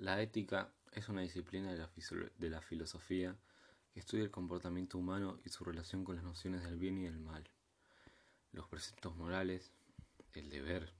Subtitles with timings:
[0.00, 3.36] La ética es una disciplina de la, filosofía
[3.92, 7.18] que estudia el comportamiento humano y su relación con las nociones del bien y del
[7.18, 7.46] mal,
[8.52, 9.72] los preceptos morales,
[10.32, 10.94] el deber,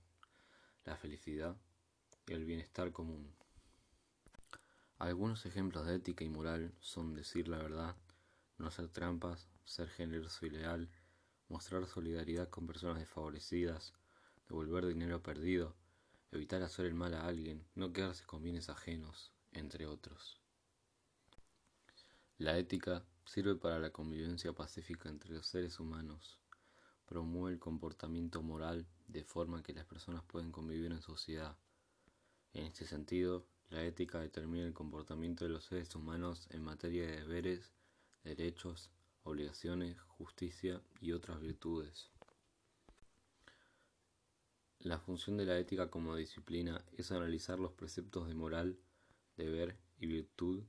[0.85, 1.57] la felicidad
[2.27, 3.33] y el bienestar común.
[4.99, 7.95] Algunos ejemplos de ética y moral son decir la verdad,
[8.59, 10.91] no hacer trampas, ser generoso y leal,
[11.49, 13.93] mostrar solidaridad con personas desfavorecidas,
[14.47, 15.75] devolver dinero perdido,
[16.31, 20.39] evitar hacer el mal a alguien, no quedarse con bienes ajenos, entre otros.
[22.37, 26.39] La ética sirve para la convivencia pacífica entre los seres humanos,
[27.05, 31.57] promueve el comportamiento moral de forma que las personas pueden convivir en sociedad.
[32.53, 37.17] En este sentido, la ética determina el comportamiento de los seres humanos en materia de
[37.17, 37.71] deberes,
[38.23, 38.89] derechos,
[39.23, 42.09] obligaciones, justicia y otras virtudes.
[44.83, 48.79] La función de la ética como disciplina es analizar los preceptos de moral,
[49.37, 50.63] deber y virtud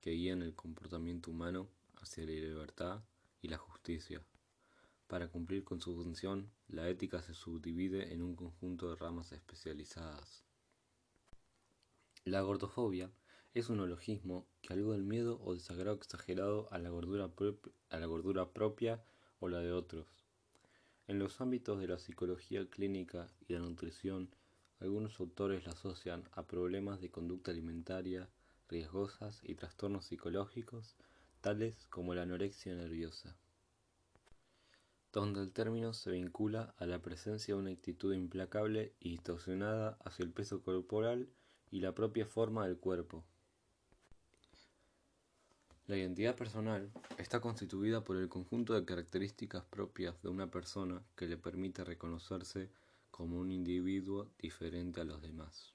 [0.00, 3.04] que guían el comportamiento humano hacia la libertad
[3.42, 4.24] y la justicia.
[5.06, 10.44] Para cumplir con su función, la ética se subdivide en un conjunto de ramas especializadas.
[12.24, 13.12] La gordofobia
[13.52, 17.30] es un ologismo que algo del miedo o desagrado exagerado a la gordura,
[17.90, 19.04] a la gordura propia
[19.40, 20.17] o la de otros.
[21.08, 24.28] En los ámbitos de la psicología clínica y la nutrición,
[24.78, 28.28] algunos autores la asocian a problemas de conducta alimentaria
[28.68, 30.96] riesgosas y trastornos psicológicos,
[31.40, 33.34] tales como la anorexia nerviosa,
[35.10, 40.26] donde el término se vincula a la presencia de una actitud implacable y distorsionada hacia
[40.26, 41.30] el peso corporal
[41.70, 43.24] y la propia forma del cuerpo.
[45.88, 51.26] La identidad personal está constituida por el conjunto de características propias de una persona que
[51.26, 52.68] le permite reconocerse
[53.10, 55.72] como un individuo diferente a los demás.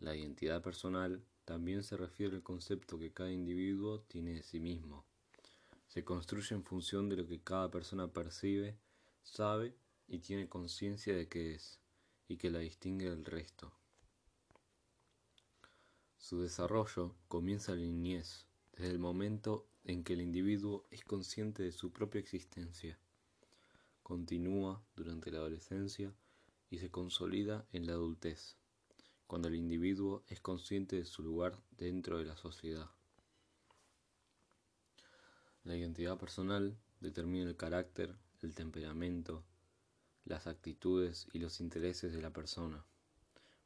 [0.00, 5.06] La identidad personal también se refiere al concepto que cada individuo tiene de sí mismo.
[5.86, 8.76] Se construye en función de lo que cada persona percibe,
[9.22, 9.74] sabe
[10.08, 11.80] y tiene conciencia de que es,
[12.28, 13.72] y que la distingue del resto.
[16.18, 21.62] Su desarrollo comienza en la niñez, desde el momento en que el individuo es consciente
[21.62, 22.98] de su propia existencia.
[24.02, 26.14] Continúa durante la adolescencia
[26.70, 28.56] y se consolida en la adultez,
[29.26, 32.90] cuando el individuo es consciente de su lugar dentro de la sociedad.
[35.64, 39.44] La identidad personal determina el carácter, el temperamento,
[40.24, 42.84] las actitudes y los intereses de la persona,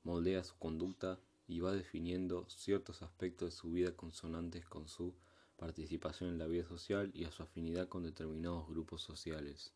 [0.03, 5.15] moldea su conducta y va definiendo ciertos aspectos de su vida consonantes con su
[5.57, 9.73] participación en la vida social y a su afinidad con determinados grupos sociales.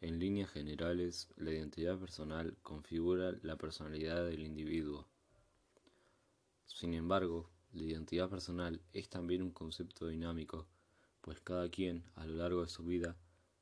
[0.00, 5.06] En líneas generales, la identidad personal configura la personalidad del individuo.
[6.66, 10.66] Sin embargo, la identidad personal es también un concepto dinámico,
[11.20, 13.16] pues cada quien, a lo largo de su vida,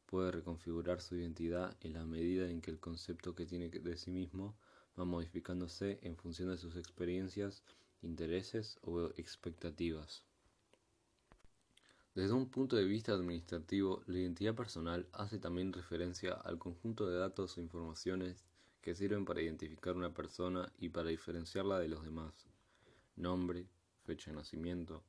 [0.07, 4.11] puede reconfigurar su identidad en la medida en que el concepto que tiene de sí
[4.11, 4.57] mismo
[5.05, 7.63] modificándose en función de sus experiencias,
[8.03, 10.25] intereses o expectativas.
[12.15, 17.17] Desde un punto de vista administrativo, la identidad personal hace también referencia al conjunto de
[17.17, 18.45] datos o informaciones
[18.81, 22.47] que sirven para identificar una persona y para diferenciarla de los demás.
[23.15, 23.67] Nombre,
[24.05, 25.05] fecha de nacimiento,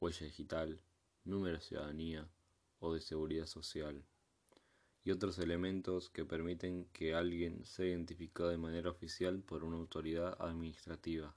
[0.00, 0.80] huella digital,
[1.24, 2.28] número de ciudadanía
[2.78, 4.04] o de seguridad social
[5.04, 10.36] y otros elementos que permiten que alguien sea identificado de manera oficial por una autoridad
[10.40, 11.34] administrativa.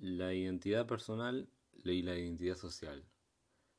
[0.00, 1.48] La identidad personal
[1.84, 3.04] y la identidad social.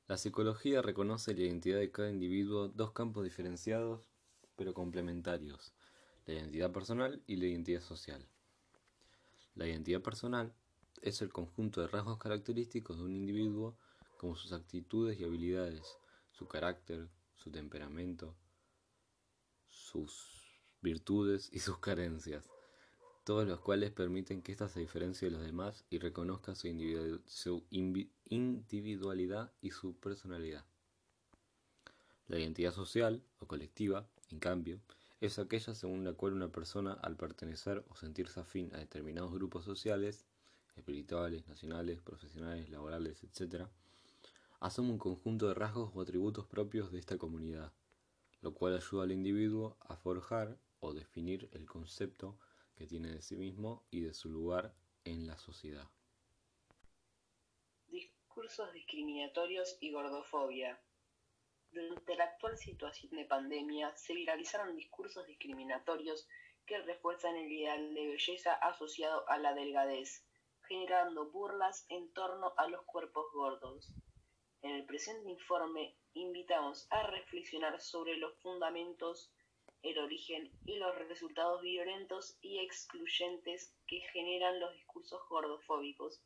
[0.07, 4.07] La psicología reconoce la identidad de cada individuo dos campos diferenciados
[4.55, 5.73] pero complementarios,
[6.25, 8.25] la identidad personal y la identidad social.
[9.55, 10.53] La identidad personal
[11.01, 13.77] es el conjunto de rasgos característicos de un individuo
[14.17, 15.97] como sus actitudes y habilidades,
[16.37, 18.35] su carácter, su temperamento,
[19.67, 22.49] sus virtudes y sus carencias
[23.25, 26.67] todos los cuales permiten que ésta se diferencie de los demás y reconozca su,
[28.29, 30.63] individualidad y su personalidad.
[32.27, 34.79] La identidad social o colectiva, en cambio,
[35.21, 39.65] es aquella según la cual una persona, al pertenecer o sentirse afín a determinados grupos
[39.65, 40.27] sociales,
[40.75, 43.67] espirituales, nacionales, profesionales, laborales, etc.,
[44.59, 47.73] asume un conjunto de rasgos o atributos propios de esta comunidad,
[48.41, 52.37] lo cual ayuda al individuo a forjar o definir el concepto
[52.75, 55.89] que tiene de sí mismo y de su lugar en la sociedad.
[57.87, 60.79] Discursos discriminatorios y gordofobia.
[61.71, 66.27] Durante la actual situación de pandemia se viralizaron discursos discriminatorios
[66.65, 70.25] que refuerzan el ideal de belleza asociado a la delgadez,
[70.67, 73.93] generando burlas en torno a los cuerpos gordos.
[74.65, 79.31] En el presente informe invitamos a reflexionar sobre los fundamentos,
[79.83, 86.19] el origen y los resultados violentos y excluyentes que generan los discursos gordofóbicos,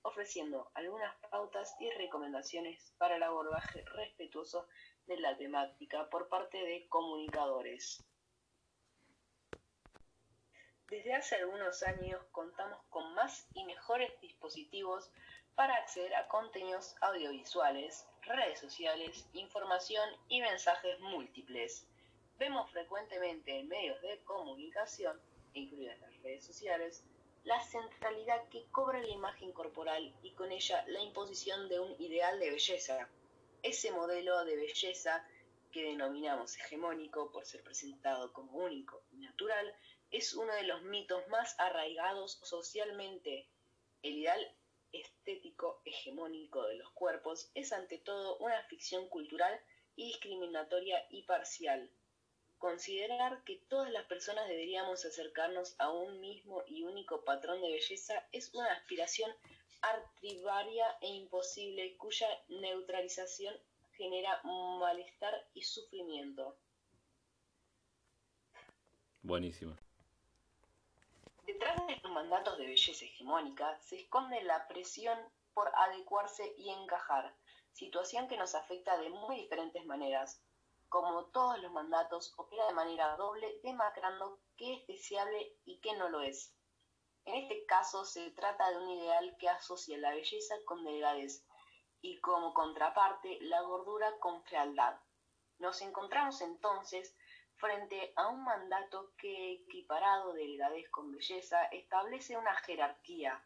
[0.00, 4.66] ofreciendo algunas pautas y recomendaciones para el abordaje respetuoso
[5.06, 8.02] de la temática por parte de comunicadores.
[10.88, 15.12] Desde hace algunos años contamos con más y mejores dispositivos
[15.54, 21.86] para acceder a contenidos audiovisuales, redes sociales, información y mensajes múltiples.
[22.38, 25.20] Vemos frecuentemente en medios de comunicación,
[25.54, 27.04] incluidas las redes sociales,
[27.44, 32.38] la centralidad que cobra la imagen corporal y con ella la imposición de un ideal
[32.38, 33.08] de belleza.
[33.62, 35.24] Ese modelo de belleza
[35.72, 39.74] que denominamos hegemónico por ser presentado como único y natural,
[40.10, 43.48] es uno de los mitos más arraigados socialmente.
[44.02, 44.54] El ideal
[44.92, 49.60] estético hegemónico de los cuerpos es ante todo una ficción cultural
[49.96, 51.90] y discriminatoria y parcial.
[52.58, 58.26] Considerar que todas las personas deberíamos acercarnos a un mismo y único patrón de belleza
[58.32, 59.30] es una aspiración
[59.80, 63.54] arbitraria e imposible cuya neutralización
[63.96, 66.56] genera malestar y sufrimiento.
[69.22, 69.76] Buenísimo.
[71.42, 75.18] Detrás de los mandatos de belleza hegemónica se esconde la presión
[75.54, 77.34] por adecuarse y encajar,
[77.72, 80.40] situación que nos afecta de muy diferentes maneras.
[80.88, 86.08] Como todos los mandatos, opera de manera doble, demacrando qué es deseable y qué no
[86.10, 86.54] lo es.
[87.24, 91.44] En este caso se trata de un ideal que asocia la belleza con delgadez
[92.00, 94.96] y como contraparte la gordura con fealdad.
[95.58, 97.16] Nos encontramos entonces
[97.62, 103.40] frente a un mandato que, equiparado delgadez con belleza, establece una jerarquía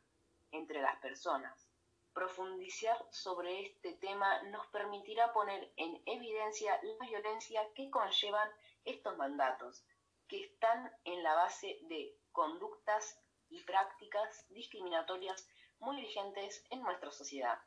[0.53, 1.69] entre las personas.
[2.15, 8.49] Profundizar sobre este tema nos permitirá poner en evidencia la violencia que conllevan
[8.87, 9.85] estos mandatos,
[10.29, 13.21] que están en la base de conductas
[13.51, 15.47] y prácticas discriminatorias
[15.79, 17.59] muy vigentes en nuestra sociedad.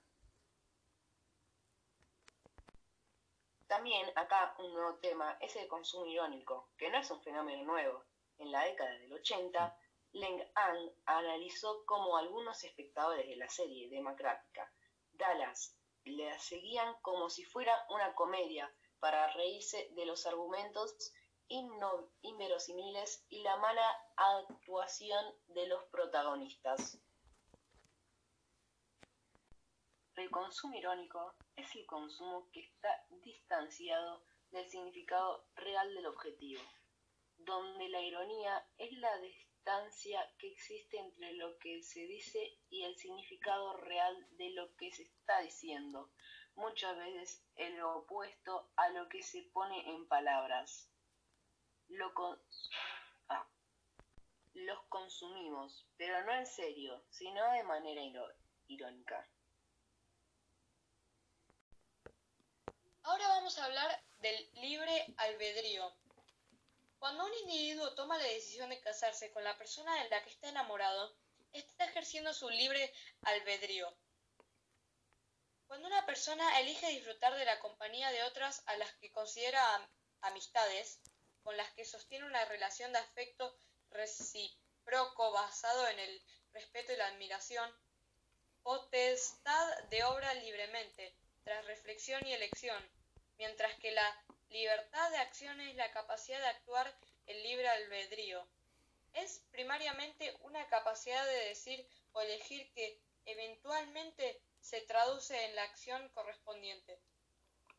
[3.70, 8.04] También acá un nuevo tema es el consumo irónico, que no es un fenómeno nuevo.
[8.40, 9.78] En la década del 80,
[10.14, 14.74] Leng An analizó cómo algunos espectadores de la serie democrática
[15.12, 21.14] Dallas le seguían como si fuera una comedia para reírse de los argumentos
[21.48, 23.86] inverosimiles y la mala
[24.16, 26.98] actuación de los protagonistas.
[30.20, 32.90] El consumo irónico es el consumo que está
[33.24, 34.22] distanciado
[34.52, 36.62] del significado real del objetivo,
[37.38, 42.98] donde la ironía es la distancia que existe entre lo que se dice y el
[42.98, 46.12] significado real de lo que se está diciendo,
[46.56, 50.92] muchas veces el opuesto a lo que se pone en palabras.
[53.30, 53.48] Ah.
[54.54, 58.02] Los consumimos, pero no en serio, sino de manera
[58.68, 59.26] irónica.
[63.10, 65.92] Ahora vamos a hablar del libre albedrío.
[67.00, 70.50] Cuando un individuo toma la decisión de casarse con la persona de la que está
[70.50, 71.18] enamorado,
[71.52, 73.92] está ejerciendo su libre albedrío.
[75.66, 79.90] Cuando una persona elige disfrutar de la compañía de otras a las que considera
[80.22, 81.02] amistades,
[81.42, 83.58] con las que sostiene una relación de afecto
[83.90, 86.22] recíproco basado en el
[86.54, 87.76] respeto y la admiración,
[88.62, 92.99] potestad de obra libremente, tras reflexión y elección,
[93.40, 96.94] mientras que la libertad de acción es la capacidad de actuar
[97.26, 98.46] el libre albedrío.
[99.14, 106.10] Es primariamente una capacidad de decir o elegir que eventualmente se traduce en la acción
[106.10, 107.00] correspondiente.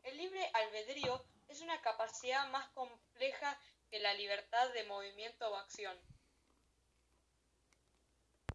[0.03, 5.97] El libre albedrío es una capacidad más compleja que la libertad de movimiento o acción.